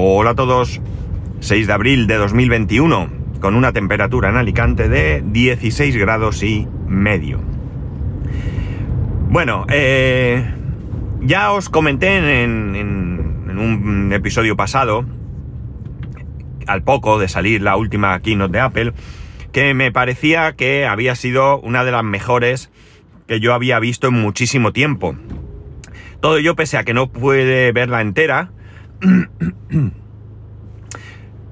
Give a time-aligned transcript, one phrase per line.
[0.00, 0.80] Hola a todos.
[1.40, 7.40] 6 de abril de 2021, con una temperatura en Alicante de 16 grados y medio.
[9.28, 10.54] Bueno, eh,
[11.20, 15.04] ya os comenté en, en, un episodio pasado,
[16.68, 18.92] al poco de salir la última keynote de Apple,
[19.50, 22.70] que me parecía que había sido una de las mejores
[23.26, 25.16] que yo había visto en muchísimo tiempo.
[26.20, 28.52] Todo ello pese a que no puede verla entera.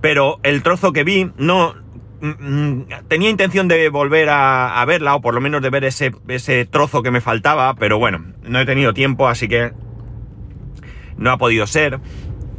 [0.00, 1.74] Pero el trozo que vi no...
[2.20, 6.64] Mm, tenía intención de volver a, verla, o por lo menos de ver ese, ese
[6.64, 9.72] trozo que me faltaba, pero bueno, no he tenido tiempo, así que
[11.18, 12.00] no ha podido ser.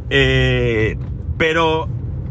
[0.09, 0.97] Eh,
[1.37, 1.89] pero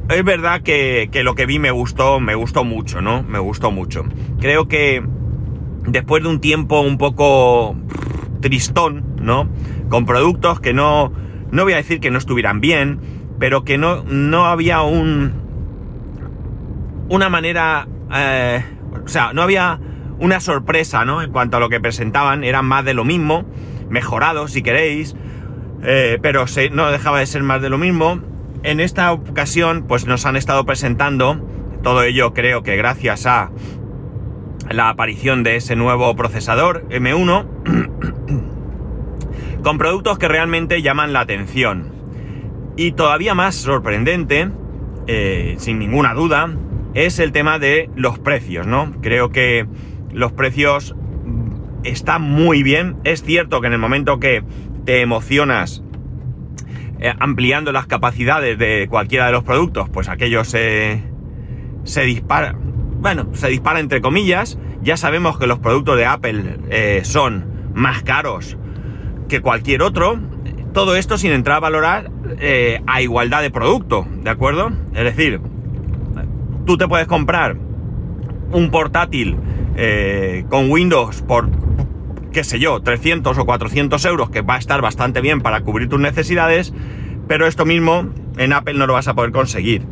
[0.09, 3.23] es verdad que, que, lo que vi me gustó, me gustó mucho, ¿no?
[3.23, 4.05] Me gustó mucho.
[4.39, 5.03] Creo que
[5.87, 7.77] después de un tiempo un poco
[8.41, 9.49] tristón, ¿no?
[9.89, 11.13] Con productos que no,
[11.57, 13.01] no voy a decir que no estuvieran bien,
[13.39, 15.33] pero que no, no había un,
[17.09, 18.63] una manera, eh,
[19.03, 19.81] o sea, no había
[20.19, 21.23] una sorpresa, ¿no?
[21.23, 23.47] En cuanto a lo que presentaban, eran más de lo mismo,
[23.89, 25.17] mejorado si queréis,
[25.83, 28.21] eh, pero no dejaba de ser más de lo mismo.
[28.63, 31.41] En esta ocasión, pues nos han estado presentando,
[31.83, 33.51] todo ello creo que gracias a
[34.71, 37.96] la aparición de ese nuevo procesador M1
[39.67, 41.93] con productos que realmente llaman la atención.
[42.77, 44.49] Y todavía más sorprendente,
[45.09, 46.55] eh, sin ninguna duda,
[46.95, 48.95] es el tema de los precios, ¿no?
[49.03, 49.67] Creo que
[50.13, 50.95] los precios
[51.83, 52.99] están muy bien.
[53.03, 54.45] Es cierto que en el momento que
[54.85, 55.83] te emocionas
[57.01, 61.03] eh, ampliando las capacidades de cualquiera de los productos, pues aquello se,
[61.83, 62.55] se dispara
[63.01, 64.61] bueno, se dispara entre comillas.
[64.81, 68.57] Ya sabemos que los productos de Apple eh, son más caros
[69.29, 70.19] que cualquier otro.
[70.73, 74.71] Todo esto sin entrar a valorar eh, a igualdad de producto, ¿de acuerdo?
[74.95, 75.41] Es decir,
[76.67, 77.57] tú te puedes comprar
[78.53, 79.37] un portátil
[79.77, 81.49] eh, con Windows por,
[82.33, 85.89] qué sé yo, 300 o 400 euros, que va a estar bastante bien para cubrir
[85.89, 86.75] tus necesidades,
[87.27, 89.87] pero esto mismo en Apple no lo vas a poder conseguir.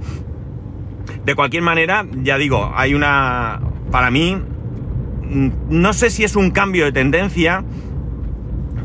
[1.24, 3.60] De cualquier manera, ya digo, hay una...
[3.90, 7.64] Para mí, mm, no sé si es un cambio de tendencia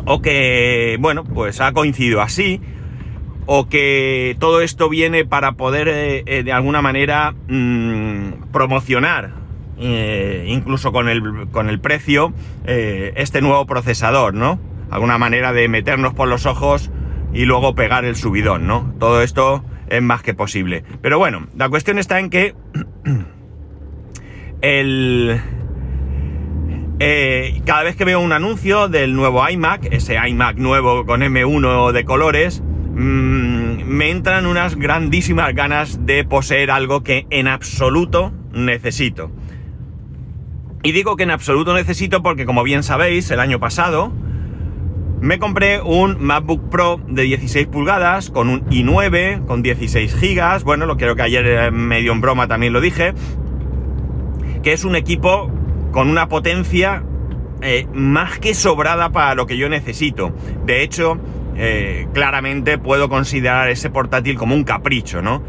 [0.05, 2.61] o que, bueno, pues ha coincidido así,
[3.51, 9.31] o que todo esto viene para poder eh, eh, de alguna manera mm, promocionar,
[9.79, 12.31] eh, incluso con el, con el precio,
[12.65, 14.59] este nuevo procesador, ¿no?
[14.91, 16.91] Alguna manera de meternos por los ojos
[17.33, 18.93] y luego pegar el subidón, ¿no?
[18.99, 20.83] Todo esto es más que posible.
[21.01, 22.53] Pero bueno, la cuestión está en que
[24.61, 25.41] el...
[27.01, 31.93] Eh, cada vez que veo un anuncio del nuevo iMac, ese iMac nuevo con M1
[31.93, 39.31] de colores, mm, me entran unas grandísimas ganas de poseer algo que en absoluto necesito.
[40.83, 44.11] Y digo que en absoluto necesito porque, como bien sabéis, el año pasado
[45.21, 50.63] me compré un MacBook Pro de 16 pulgadas con un i9, con 16 GB.
[50.66, 53.13] Bueno, lo creo que ayer medio en broma también lo dije.
[54.63, 55.49] Que es un equipo
[55.91, 57.03] con una potencia
[57.61, 60.33] eh, más que sobrada para lo que yo necesito.
[60.66, 61.17] De hecho,
[61.57, 65.44] eh, claramente puedo considerar ese portátil como un capricho, ¿no?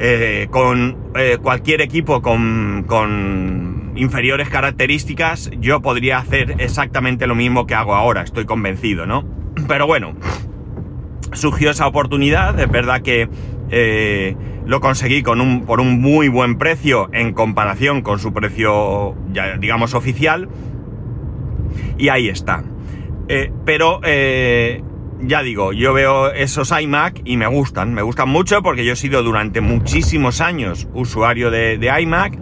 [0.00, 0.96] Eh, con
[1.42, 8.22] cualquier equipo con, con inferiores características, yo podría hacer exactamente lo mismo que hago ahora,
[8.22, 9.24] estoy convencido, ¿no?
[9.66, 10.14] Pero bueno,
[11.32, 13.28] surgió esa oportunidad, es verdad que
[14.68, 19.16] lo conseguí con un, por un muy buen precio en comparación con su precio,
[19.58, 20.50] digamos, oficial,
[21.96, 22.62] y ahí está.
[23.28, 24.82] Eh, pero, eh,
[25.22, 28.96] ya digo, yo veo esos iMac y me gustan, me gustan mucho porque yo he
[28.96, 32.38] sido durante muchísimos años usuario de, de iMac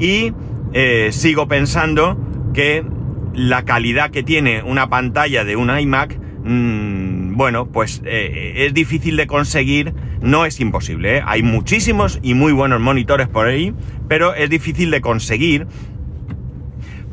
[0.00, 0.32] y
[0.72, 2.18] eh, sigo pensando
[2.52, 2.84] que
[3.32, 9.16] la calidad que tiene una pantalla de un iMac, mm, bueno, pues eh, es difícil
[9.16, 11.22] de conseguir, no es imposible, ¿eh?
[11.24, 13.72] hay muchísimos y muy buenos monitores por ahí,
[14.08, 15.66] pero es difícil de conseguir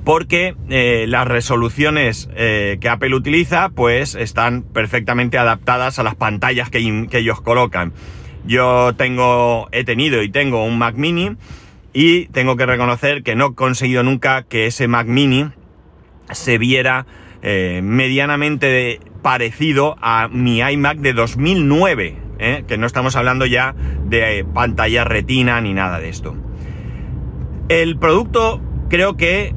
[0.04, 0.54] porque
[1.08, 7.94] las resoluciones que Apple utiliza pues están perfectamente adaptadas a las pantallas que, ellos colocan.
[8.46, 11.38] Yo tengo, he tenido y tengo un Mac mini
[11.94, 15.52] y tengo que reconocer que no he conseguido nunca que ese Mac mini
[16.32, 17.06] se viera
[17.42, 22.64] eh, medianamente parecido a mi iMac de 2009, ¿eh?
[22.66, 23.76] que no estamos hablando ya
[24.06, 26.38] de pantalla retina ni nada de esto.
[27.68, 29.54] El producto creo que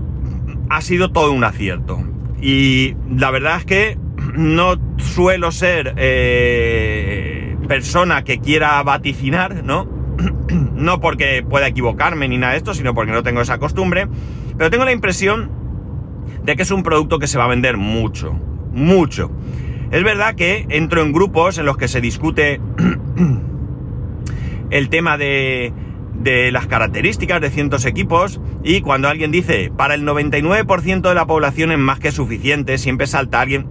[0.70, 2.02] ha sido todo un acierto
[2.42, 3.98] y la verdad es que
[4.34, 9.88] no suelo ser eh, persona que quiera vaticinar, ¿no?
[10.74, 14.08] no porque pueda equivocarme ni nada de esto, sino porque no tengo esa costumbre,
[14.58, 15.48] pero tengo la impresión
[16.42, 18.36] de que es un producto que se va a vender mucho,
[18.72, 19.30] mucho.
[19.90, 22.60] Es verdad que entro en grupos en los que se discute
[24.70, 25.72] el tema de,
[26.14, 31.26] de las características de ciertos equipos y cuando alguien dice para el 99% de la
[31.26, 33.66] población es más que suficiente, siempre salta alguien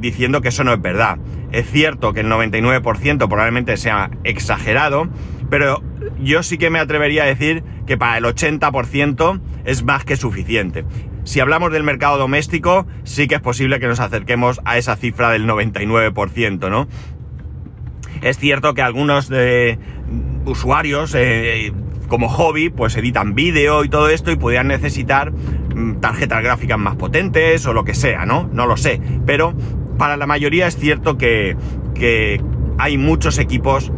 [0.00, 1.18] diciendo que eso no es verdad.
[1.52, 5.08] Es cierto que el 99% probablemente sea exagerado,
[5.48, 5.82] pero
[6.20, 10.84] yo sí que me atrevería a decir que para el 80% es más que suficiente.
[11.26, 15.30] Si hablamos del mercado doméstico, sí que es posible que nos acerquemos a esa cifra
[15.30, 16.86] del 99%, ¿no?
[18.22, 19.76] Es cierto que algunos de
[20.44, 21.72] usuarios eh,
[22.06, 26.94] como hobby pues editan vídeo y todo esto y podrían necesitar mm, tarjetas gráficas más
[26.94, 28.48] potentes o lo que sea, ¿no?
[28.52, 29.00] No lo sé.
[29.26, 29.52] Pero
[29.98, 31.56] para la mayoría es cierto que,
[31.96, 32.40] que
[32.78, 33.90] hay muchos equipos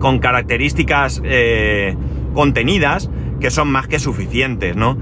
[0.00, 1.96] con características eh,
[2.34, 3.08] contenidas
[3.40, 4.98] que son más que suficientes, ¿no?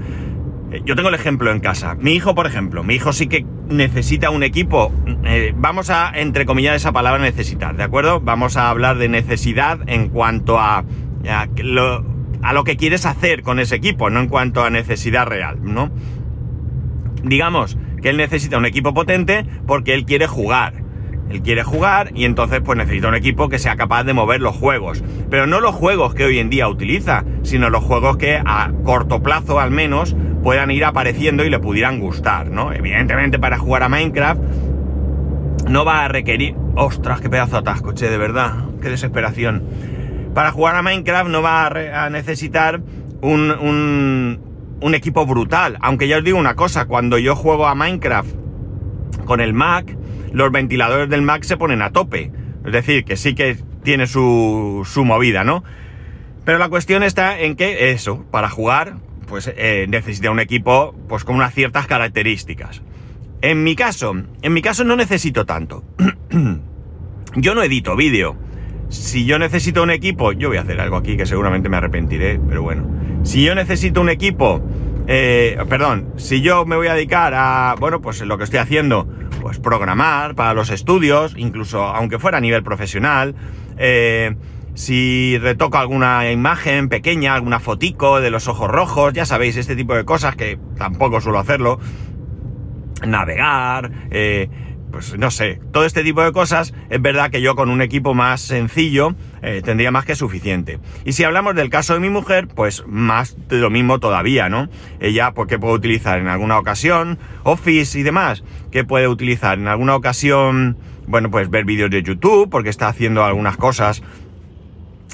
[0.77, 1.95] Eh, yo tengo el ejemplo en casa.
[1.95, 4.91] Mi hijo, por ejemplo, mi hijo sí que necesita un equipo.
[5.25, 8.21] Eh, vamos a entrecomillar esa palabra necesitar, ¿de acuerdo?
[8.21, 10.83] Vamos a hablar de necesidad en cuanto a,
[11.29, 12.05] a, lo,
[12.41, 15.89] a lo que quieres hacer con ese equipo, no en cuanto a necesidad real, ¿no?
[17.23, 20.85] Digamos que él necesita un equipo potente porque él quiere jugar.
[21.29, 24.55] Él quiere jugar y entonces pues necesita un equipo que sea capaz de mover los
[24.55, 25.03] juegos.
[25.29, 29.21] Pero no los juegos que hoy en día utiliza, sino los juegos que a corto
[29.21, 30.15] plazo al menos
[30.47, 32.71] puedan ir apareciendo y le pudieran gustar, ¿no?
[32.71, 34.39] Evidentemente para jugar a Minecraft
[35.67, 36.55] no va a requerir...
[36.75, 38.53] ¡Ostras, qué pedazo atasco, che, de verdad!
[38.81, 39.65] ¡Qué desesperación!
[40.33, 42.79] Para jugar a Minecraft no va a, necesitar
[43.19, 44.39] un, un,
[44.79, 45.77] un equipo brutal.
[45.81, 48.33] Aunque ya os digo una cosa, cuando yo juego a Minecraft
[49.25, 49.97] con el Mac,
[50.31, 52.31] los ventiladores del Mac se ponen a tope.
[52.65, 55.65] Es decir, que sí que tiene su, su movida, ¿no?
[56.45, 58.95] Pero la cuestión está en que eso, para jugar,
[59.27, 62.81] pues eh, necesita un equipo pues con unas ciertas características.
[63.41, 65.83] En mi caso, en mi caso no necesito tanto.
[67.35, 68.35] yo no edito vídeo.
[68.89, 72.39] Si yo necesito un equipo, yo voy a hacer algo aquí que seguramente me arrepentiré,
[72.47, 72.87] pero bueno.
[73.23, 74.63] Si yo necesito un equipo,
[75.07, 79.07] eh, perdón, si yo me voy a dedicar a, bueno, pues lo que estoy haciendo,
[79.41, 83.35] pues programar para los estudios, incluso aunque fuera a nivel profesional,
[83.77, 84.35] eh,
[84.77, 89.95] si retoco alguna imagen pequeña, alguna fotico de los ojos rojos, ya sabéis, este tipo
[89.95, 91.79] de cosas que tampoco suelo hacerlo,
[93.03, 94.49] navegar, eh,
[94.91, 98.13] pues no sé, todo este tipo de cosas, es verdad que yo con un equipo
[98.13, 100.77] más sencillo eh, tendría más que suficiente.
[101.05, 104.69] Y si hablamos del caso de mi mujer, pues más de lo mismo todavía, ¿no?
[104.99, 107.17] Ella, pues, ¿qué puede utilizar en alguna ocasión?
[107.41, 110.77] Office y demás, ¿qué puede utilizar en alguna ocasión?
[111.07, 114.03] Bueno, pues ver vídeos de YouTube, porque está haciendo algunas cosas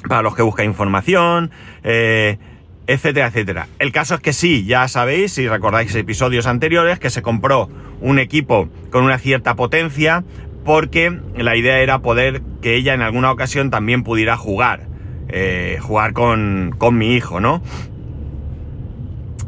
[0.07, 1.51] para los que buscan información,
[1.83, 2.38] eh,
[2.88, 3.67] etcétera, etcétera.
[3.79, 7.69] El caso es que sí, ya sabéis, si recordáis episodios anteriores, que se compró
[8.01, 10.23] un equipo con una cierta potencia,
[10.65, 14.88] porque la idea era poder que ella en alguna ocasión también pudiera jugar,
[15.29, 17.61] eh, jugar con, con mi hijo, ¿no?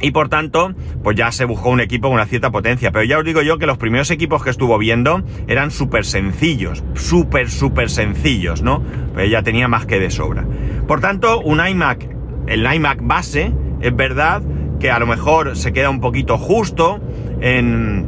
[0.05, 0.71] Y por tanto,
[1.01, 2.91] pues ya se buscó un equipo con una cierta potencia.
[2.91, 6.83] Pero ya os digo yo que los primeros equipos que estuvo viendo eran súper sencillos,
[6.93, 8.83] súper, súper sencillos, ¿no?
[9.15, 10.45] Pues ella tenía más que de sobra.
[10.87, 12.07] Por tanto, un iMac,
[12.45, 14.43] el iMac base, es verdad
[14.79, 17.01] que a lo mejor se queda un poquito justo
[17.41, 18.07] en,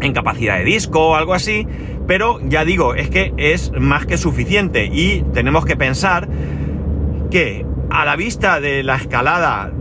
[0.00, 1.66] en capacidad de disco o algo así,
[2.06, 6.28] pero ya digo, es que es más que suficiente y tenemos que pensar
[7.32, 9.72] que a la vista de la escalada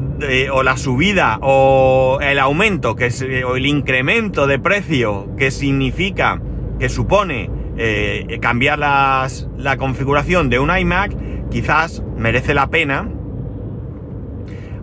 [0.51, 6.41] o la subida o el aumento que es, o el incremento de precio que significa
[6.79, 11.15] que supone eh, cambiar las, la configuración de un iMac
[11.49, 13.09] quizás merece la pena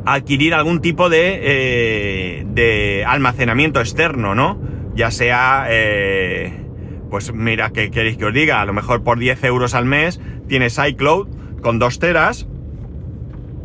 [0.06, 4.58] adquirir algún tipo de, eh, de almacenamiento externo, ¿no?
[4.94, 6.52] Ya sea, eh,
[7.10, 8.60] pues mira, ¿qué queréis que os diga?
[8.60, 11.28] A lo mejor por 10 euros al mes tienes iCloud
[11.60, 12.46] con 2 teras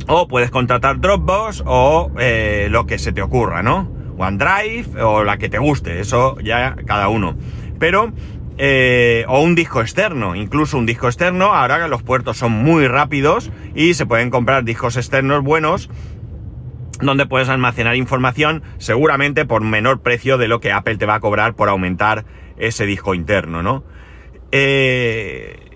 [0.08, 3.92] o puedes contratar Dropbox o eh, lo que se te ocurra, ¿no?
[4.18, 7.36] OneDrive o la que te guste, eso ya cada uno.
[7.80, 8.14] Pero,
[8.58, 13.52] eh, o un disco externo, incluso un disco externo, ahora los puertos son muy rápidos
[13.74, 15.90] y se pueden comprar discos externos buenos
[17.02, 21.20] donde puedes almacenar información seguramente por menor precio de lo que Apple te va a
[21.20, 22.26] cobrar por aumentar
[22.58, 23.84] ese disco interno, ¿no?
[24.52, 25.71] Eh,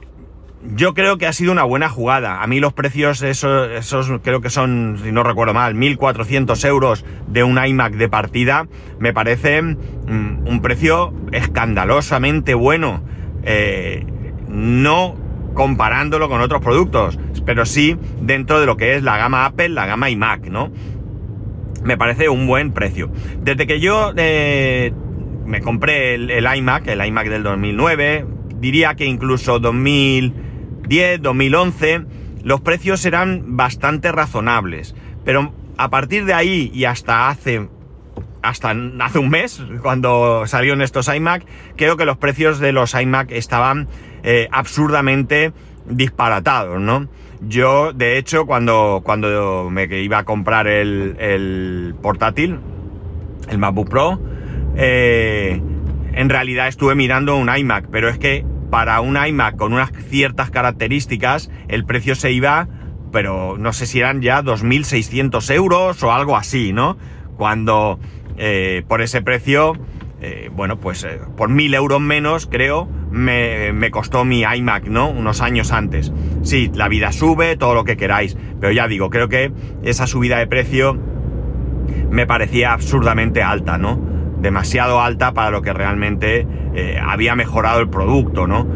[0.74, 2.42] yo creo que ha sido una buena jugada.
[2.42, 7.44] A mí los precios, esos, creo que son, si no recuerdo mal, 1.400 euros de
[7.44, 8.68] un iMac de partida,
[9.00, 13.04] me parece mm, un precio escandalosamente bueno.
[13.44, 14.06] Eh,
[14.48, 15.16] no
[15.54, 19.86] comparándolo con otros productos, pero sí dentro de lo que es la gama Apple, la
[19.86, 20.72] gama iMac, ¿no?
[21.84, 23.12] Me parece un buen precio.
[23.42, 24.92] Desde que yo eh,
[25.46, 28.26] me compré el, el, iMac, el iMac del 2009,
[28.60, 29.60] diría que incluso
[30.86, 32.06] 2010, 2011,
[32.44, 34.96] los precios eran bastante razonables.
[35.24, 37.68] Pero a partir de ahí y hasta hace
[38.44, 41.44] hasta hace un mes, cuando salieron estos iMac,
[41.76, 43.88] creo que los precios de los iMac estaban
[44.24, 45.52] eh, absurdamente
[45.90, 47.08] disparatados, ¿no?
[47.42, 52.60] Yo, de hecho, cuando, cuando me iba a comprar el, el portátil,
[53.50, 54.20] el MacBook Pro,
[54.76, 55.60] eh,
[56.14, 60.52] en realidad estuve mirando un iMac, pero es que para un iMac con unas ciertas
[60.52, 62.68] características, el precio se iba,
[63.12, 66.98] pero no sé si eran ya 2.600 euros o algo así, ¿no?
[67.38, 68.00] Cuando
[68.38, 69.74] eh, por ese precio,
[70.22, 75.10] eh, bueno, pues eh, por 1.000 euros menos, creo, me, me, costó mi iMac, ¿no?
[75.10, 76.12] Unos años antes.
[76.44, 79.52] Sí, la vida sube, todo lo que queráis, pero ya digo, creo que
[79.84, 81.00] esa subida de precio
[82.10, 84.05] me parecía absurdamente alta, ¿no?
[84.46, 86.46] Demasiado alta para lo que realmente
[87.04, 88.68] había mejorado el producto, ¿no?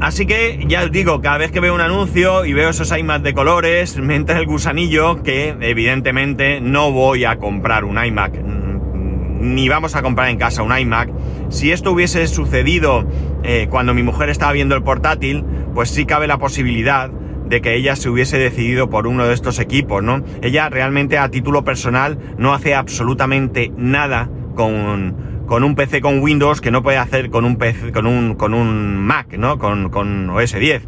[0.00, 3.22] Así que ya os digo, cada vez que veo un anuncio y veo esos iMac
[3.22, 9.54] de colores, me entra el gusanillo que evidentemente no voy a comprar un iMac, mm,
[9.54, 11.10] ni vamos a comprar en casa un iMac.
[11.50, 13.06] Si esto hubiese sucedido
[13.42, 17.10] eh, cuando mi mujer estaba viendo el portátil, pues sí cabe la posibilidad
[17.50, 20.24] de que ella se hubiese decidido por uno de estos equipos, ¿no?
[20.40, 26.60] Ella realmente a título personal no hace absolutamente nada con con un PC con Windows
[26.60, 29.58] que no puede hacer con un PC, con un, con un Mac, ¿no?
[29.58, 30.86] Con, con OS 10.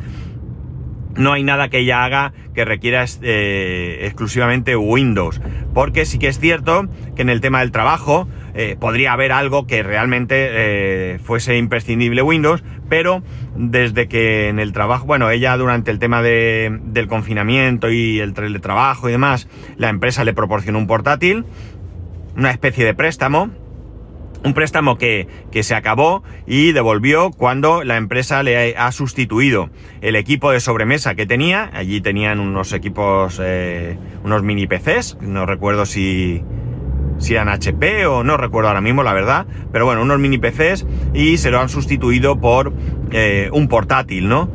[1.17, 5.41] No hay nada que ella haga que requiera eh, exclusivamente Windows.
[5.75, 9.67] Porque sí que es cierto que en el tema del trabajo eh, podría haber algo
[9.67, 13.23] que realmente eh, fuese imprescindible Windows, pero
[13.57, 18.35] desde que en el trabajo, bueno, ella durante el tema de, del confinamiento y el
[18.35, 21.45] teletrabajo y demás, la empresa le proporcionó un portátil,
[22.37, 23.51] una especie de préstamo,
[24.45, 30.17] un préstamo que, que, se acabó y devolvió cuando la empresa le ha sustituido el
[30.17, 31.71] equipo de sobremesa que tenía.
[31.73, 36.43] Allí tenían unos equipos, eh, unos mini PCs, no recuerdo si,
[37.23, 39.47] si eran HP o no recuerdo ahora mismo, la verdad.
[39.73, 42.73] Pero bueno, unos mini PCs y se lo han sustituido por
[43.13, 44.51] eh, un portátil, ¿no?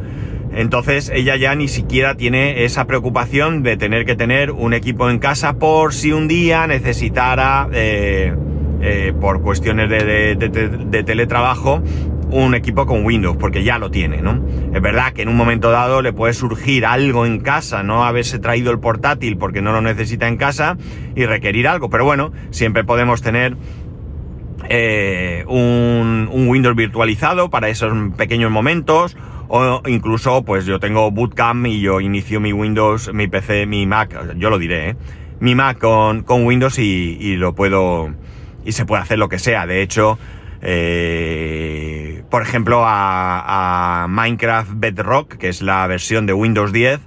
[0.54, 5.20] Entonces ella ya ni siquiera tiene esa preocupación de tener que tener un equipo en
[5.20, 7.68] casa por si un día necesitara...
[7.72, 8.34] Eh,
[8.80, 11.82] eh, por cuestiones de, teletrabajo
[12.30, 14.42] un equipo con Windows, porque ya lo tiene, ¿no?
[14.74, 18.40] Es verdad que en un momento dado le puede surgir algo en casa, no haberse
[18.40, 20.78] traído el portátil porque no lo necesita en casa
[21.16, 23.56] y requerir algo, pero bueno, siempre podemos tener
[24.70, 29.18] eh, un, Windows virtualizado para esos pequeños momentos
[29.48, 34.36] o incluso pues yo tengo Bootcamp y yo inicio mi Windows, mi PC, mi Mac,
[34.38, 34.96] yo lo diré, ¿eh?
[35.40, 38.14] mi Mac con, con Windows y lo puedo
[38.68, 39.66] y se puede hacer lo que sea.
[39.66, 40.20] De hecho,
[40.70, 47.00] eh, por ejemplo, a, a, Minecraft Bedrock, que es la versión de Windows 10,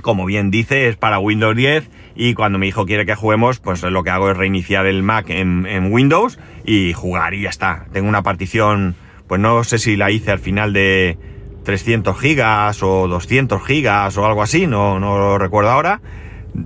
[0.00, 3.82] como bien dice, es para Windows 10 y cuando mi hijo quiere que juguemos, pues
[3.82, 7.84] lo que hago es reiniciar el Mac en, Windows y jugar y ya está.
[7.92, 11.18] Tengo una partición, pues no sé si la hice al final de
[11.64, 16.00] 300 gigas o 200 gigas o algo así, no, no lo recuerdo ahora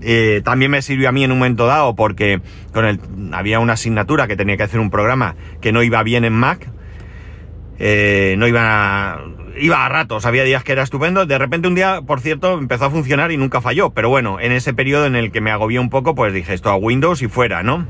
[0.01, 2.41] eh, también me sirvió a mí en un momento dado porque
[2.73, 3.01] con el,
[3.33, 6.69] había una asignatura que tenía que hacer un programa que no iba bien en Mac.
[7.79, 9.21] Eh, no iba a,
[9.59, 11.27] iba a ratos, había días que era estupendo.
[11.27, 13.91] De repente un día, por cierto, empezó a funcionar y nunca falló.
[13.91, 16.71] Pero bueno, en ese periodo en el que me agobié un poco, pues dije esto
[16.71, 17.87] a Windows y fuera, ¿no?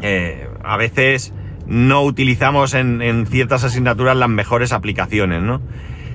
[0.00, 1.32] Eh, a veces
[1.66, 5.60] no utilizamos en, en ciertas asignaturas las mejores aplicaciones, ¿no?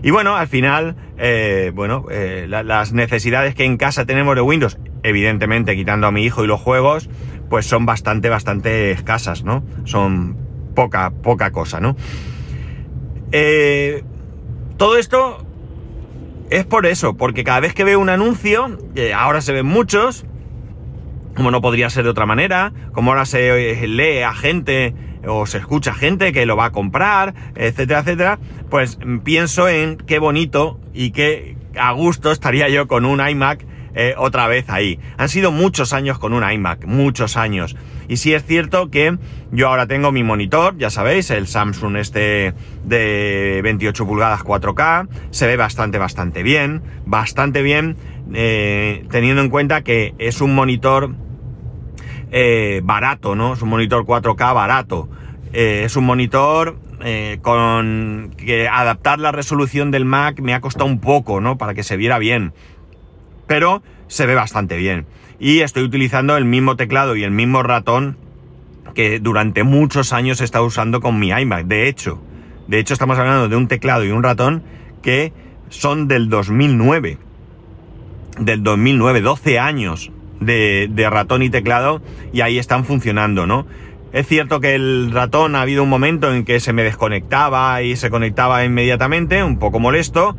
[0.04, 4.42] Y bueno, al final, eh, bueno, eh, la, las necesidades que en casa tenemos de
[4.42, 7.10] Windows, evidentemente quitando a mi hijo y los juegos,
[7.50, 9.64] pues son bastante, bastante escasas, ¿no?
[9.86, 10.36] Son
[10.76, 11.96] poca, poca cosa, ¿no?
[13.32, 14.04] Eh,
[14.76, 15.46] todo esto
[16.50, 18.78] es por eso, porque cada vez que veo un anuncio,
[19.16, 20.26] ahora se ven muchos,
[21.34, 24.94] como no podría ser de otra manera, como ahora se lee a gente
[25.28, 28.40] o se escucha gente que lo va a comprar, etcétera, etcétera,
[28.70, 33.66] pues pienso en qué bonito y qué a gusto estaría yo con un iMac
[33.96, 35.00] eh, otra vez ahí.
[35.18, 37.76] Han sido muchos años con un iMac, muchos años.
[38.08, 39.18] Y sí es cierto que
[39.52, 42.54] yo ahora tengo mi monitor, ya sabéis, el Samsung este
[42.84, 47.96] de 28 pulgadas 4K, se ve bastante, bastante bien, bastante bien,
[48.34, 51.16] eh, teniendo en cuenta que es un monitor
[52.36, 53.54] eh, barato, ¿no?
[53.54, 55.08] Es un monitor 4K barato.
[55.54, 60.88] Eh, es un monitor eh, con que adaptar la resolución del Mac me ha costado
[60.88, 61.60] un poco, ¿no?
[61.60, 62.52] Para que se viera bien.
[63.46, 65.06] Pero se ve bastante bien.
[65.40, 68.18] Y estoy utilizando el mismo teclado y el mismo ratón
[68.96, 71.68] que durante muchos años he estado usando con mi iMac.
[71.68, 72.20] De hecho,
[72.68, 74.64] de hecho estamos hablando de un teclado y un ratón
[75.04, 75.34] que
[75.70, 77.20] son del 2009.
[78.40, 80.12] Del 2009, 12 años
[80.46, 83.66] de, ratón y teclado y ahí están funcionando, ¿no?
[84.12, 87.96] Es cierto que el ratón ha habido un momento en que se me desconectaba y
[87.96, 90.36] se conectaba inmediatamente, un poco molesto.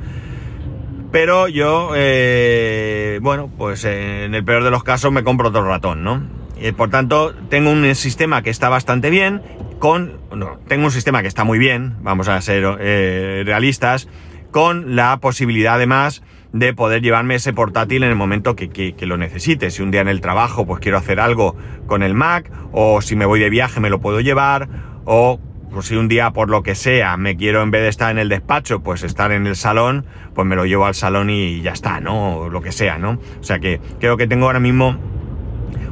[1.11, 6.05] Pero yo, eh, bueno, pues en el peor de los casos me compro otro ratón,
[6.05, 6.23] ¿no?
[6.61, 9.43] Y por tanto, tengo un sistema que está bastante bien,
[9.79, 10.19] con...
[10.35, 14.09] No, tengo un sistema que está muy bien, vamos a ser eh, realistas,
[14.51, 16.23] con la posibilidad además
[16.55, 19.71] de poder llevarme ese portátil en el momento que, lo necesite.
[19.71, 21.57] Si un día en el trabajo pues quiero hacer algo
[21.87, 24.69] con el Mac, o si me voy de viaje me lo puedo llevar,
[25.05, 25.41] o
[25.73, 28.19] pues, si un día por lo que sea me quiero en vez de estar en
[28.19, 31.73] el despacho, pues estar en el salón, pues me lo llevo al salón y ya
[31.73, 32.37] está, ¿no?
[32.37, 33.19] O lo que sea, ¿no?
[33.41, 34.97] O sea que creo que tengo ahora mismo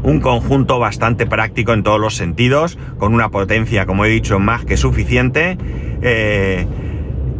[0.04, 4.64] un conjunto bastante práctico en todos los sentidos, con una potencia, como he dicho, más
[4.64, 5.58] que suficiente.
[6.02, 6.66] Eh,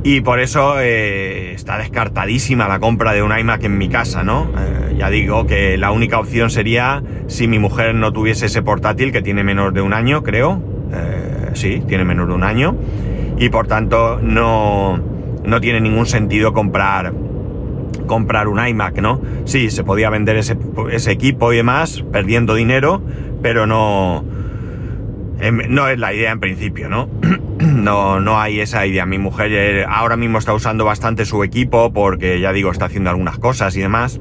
[0.05, 4.51] y por eso eh, está descartadísima la compra de un iMac en mi casa, ¿no?
[4.59, 9.13] Eh, ya digo que la única opción sería si mi mujer no tuviese ese portátil
[9.13, 10.61] que tiene menos de un año, creo.
[10.93, 12.77] Eh, sí, tiene menos de un año.
[13.39, 15.01] Y por tanto no,
[15.45, 17.13] no tiene ningún sentido comprar
[18.07, 19.23] comprar un iMac, ¿no?
[19.45, 20.57] Sí, se podía vender ese,
[20.91, 23.01] ese equipo y demás, perdiendo dinero,
[23.41, 24.25] pero no,
[25.43, 27.09] Em, no es la idea en principio, ¿no?
[27.83, 29.05] No, no hay esa idea.
[29.07, 33.11] Mi mujer eh, ahora mismo está usando bastante su equipo porque ya digo, está haciendo
[33.11, 34.21] algunas cosas y demás.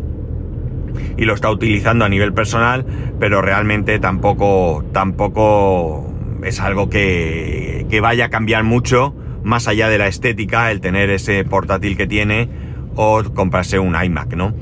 [1.18, 2.86] Y lo está utilizando a nivel personal,
[3.20, 6.12] pero realmente tampoco, tampoco
[6.44, 11.10] es algo que, que vaya a cambiar mucho más allá de la estética, el tener
[11.10, 12.50] ese portátil que tiene
[12.96, 14.53] o comprarse un iMac, ¿no?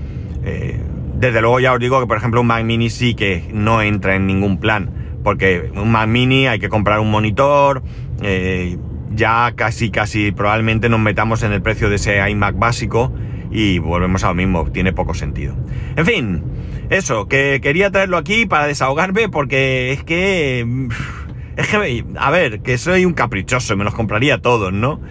[0.44, 0.80] Eh,
[1.16, 4.16] desde luego ya os digo que por ejemplo un Mac mini sí que no entra
[4.16, 7.84] en ningún plan porque un Mac mini hay que comprar un monitor,
[8.22, 8.78] eh,
[9.12, 13.14] ya casi casi probablemente nos metamos en el precio de ese iMac básico
[13.52, 15.56] y volvemos a lo mismo, tiene poco sentido.
[15.96, 16.44] En fin,
[16.90, 20.88] eso, que quería traerlo aquí para desahogarme porque es que...
[21.58, 25.02] Es que, a ver, que soy un caprichoso, me los compraría todos, ¿no?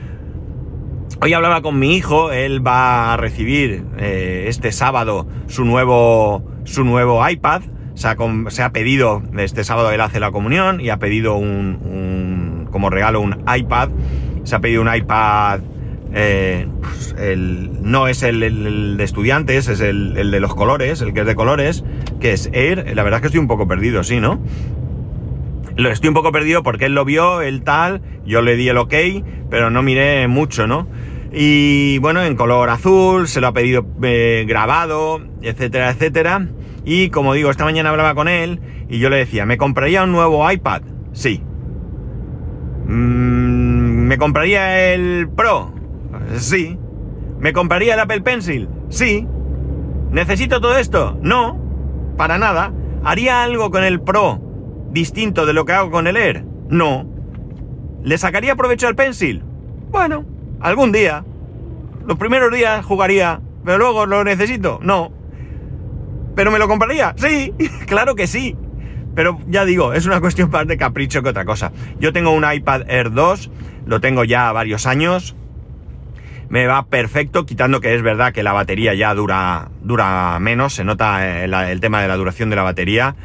[1.20, 6.84] Hoy hablaba con mi hijo, él va a recibir eh, este sábado su nuevo, su
[6.84, 7.62] nuevo iPad
[7.98, 11.80] se ha, pedido, este sábado él hace la comunión y ha pedido un,
[12.78, 13.88] como regalo un iPad.
[14.44, 15.62] Se ha pedido un iPad,
[16.14, 21.26] eh, pues no es el, de estudiantes, es el, de los colores, el que es
[21.26, 21.82] de colores,
[22.20, 22.94] que es Air.
[22.94, 24.40] La verdad es que estoy un poco perdido, sí, ¿no?
[25.74, 28.76] Lo estoy un poco perdido porque él lo vio, el tal, yo le di el
[28.76, 28.94] ok,
[29.50, 30.86] pero no miré mucho, ¿no?
[31.32, 36.46] Y bueno, en color azul, se lo ha pedido eh, grabado, etcétera, etcétera.
[36.84, 40.12] Y como digo, esta mañana hablaba con él y yo le decía, ¿me compraría un
[40.12, 40.82] nuevo iPad?
[41.12, 41.42] Sí.
[42.88, 45.72] Mm, ¿Me compraría el Pro?
[46.36, 46.78] Sí.
[47.38, 48.68] ¿Me compraría el Apple Pencil?
[48.88, 49.26] Sí.
[50.10, 51.18] ¿Necesito todo esto?
[51.22, 51.60] No.
[52.16, 52.72] Para nada.
[53.04, 54.40] ¿Haría algo con el Pro
[54.90, 56.44] distinto de lo que hago con el Air?
[56.68, 57.06] No.
[58.02, 59.44] ¿Le sacaría provecho al Pencil?
[59.90, 60.24] Bueno,
[60.60, 61.24] algún día.
[62.06, 64.80] Los primeros días jugaría, pero luego lo necesito.
[64.82, 65.12] No.
[66.34, 67.14] ¿Pero me lo compraría?
[67.18, 67.52] Sí,
[67.86, 68.56] claro que sí.
[69.18, 71.72] Pero ya digo, es una cuestión más de capricho que otra cosa.
[71.98, 73.50] Yo tengo un iPad Air 2,
[73.84, 75.34] lo tengo ya varios años.
[76.48, 80.84] Me va perfecto, quitando que es verdad que la batería ya dura, dura menos, se
[80.84, 83.16] nota el, el tema de la duración de la batería.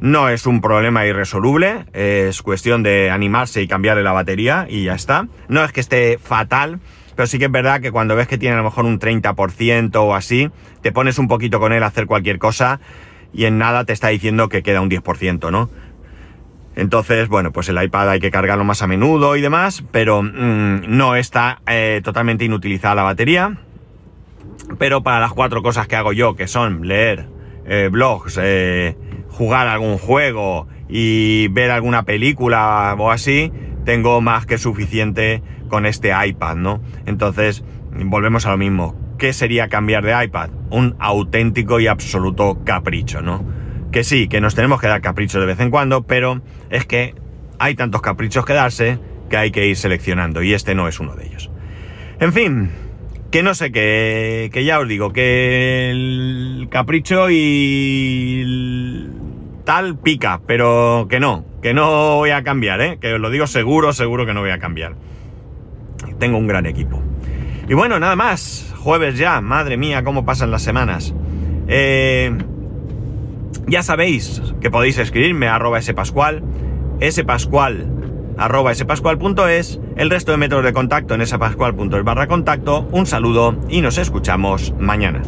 [0.00, 4.96] No es un problema irresoluble, es cuestión de animarse y cambiarle la batería y ya
[4.96, 5.28] está.
[5.46, 6.80] No es que esté fatal,
[7.14, 9.94] pero sí que es verdad que cuando ves que tiene a lo mejor un 30%
[9.94, 10.50] o así,
[10.82, 12.80] te pones un poquito con él a hacer cualquier cosa
[13.32, 15.70] y en nada te está diciendo que queda un 10%, ¿no?
[16.76, 20.82] Entonces, bueno, pues el iPad hay que cargarlo más a menudo y demás, pero mm,
[20.88, 23.56] no está eh, totalmente inutilizada la batería.
[24.78, 27.28] Pero para las cuatro cosas que hago yo, que son leer
[27.64, 28.96] eh, blogs, eh,
[29.30, 33.52] jugar algún juego y ver alguna película o así,
[33.84, 36.82] tengo más que suficiente con este iPad, ¿no?
[37.06, 39.05] Entonces, volvemos a lo mismo.
[39.18, 40.50] ¿Qué sería cambiar de iPad?
[40.70, 43.44] Un auténtico y absoluto capricho, ¿no?
[43.92, 47.14] Que sí, que nos tenemos que dar caprichos de vez en cuando, pero es que
[47.58, 48.98] hay tantos caprichos que darse
[49.30, 51.50] que hay que ir seleccionando y este no es uno de ellos.
[52.20, 52.70] En fin,
[53.30, 59.08] que no sé, que, que ya os digo, que el capricho y
[59.64, 62.98] tal pica, pero que no, que no voy a cambiar, ¿eh?
[63.00, 64.94] Que os lo digo seguro, seguro que no voy a cambiar.
[66.18, 67.02] tengo un gran equipo.
[67.68, 68.75] Y bueno, nada más.
[68.86, 71.12] Jueves ya, madre mía, cómo pasan las semanas.
[71.66, 72.30] Eh,
[73.66, 76.44] ya sabéis que podéis escribirme a arroba spascual,
[77.10, 77.88] spascual
[78.38, 82.86] arroba spascual.es, el resto de métodos de contacto en spascual.es barra contacto.
[82.92, 85.20] Un saludo y nos escuchamos mañana.